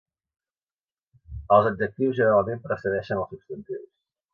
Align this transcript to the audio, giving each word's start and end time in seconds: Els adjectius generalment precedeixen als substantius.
Els 1.57 1.71
adjectius 1.73 2.19
generalment 2.23 2.67
precedeixen 2.67 3.23
als 3.23 3.33
substantius. 3.37 3.91